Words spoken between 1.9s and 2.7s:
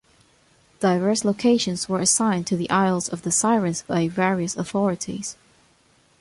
assigned to the